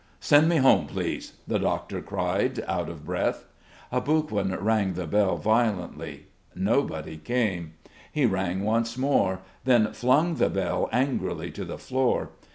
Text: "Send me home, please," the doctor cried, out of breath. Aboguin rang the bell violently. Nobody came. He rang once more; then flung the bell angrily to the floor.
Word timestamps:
"Send 0.19 0.49
me 0.49 0.57
home, 0.57 0.87
please," 0.87 1.33
the 1.47 1.59
doctor 1.59 2.01
cried, 2.01 2.63
out 2.67 2.89
of 2.89 3.05
breath. 3.05 3.45
Aboguin 3.91 4.51
rang 4.59 4.93
the 4.93 5.05
bell 5.05 5.37
violently. 5.37 6.25
Nobody 6.55 7.17
came. 7.17 7.75
He 8.11 8.25
rang 8.25 8.63
once 8.63 8.97
more; 8.97 9.41
then 9.63 9.93
flung 9.93 10.37
the 10.37 10.49
bell 10.49 10.89
angrily 10.91 11.51
to 11.51 11.65
the 11.65 11.77
floor. 11.77 12.31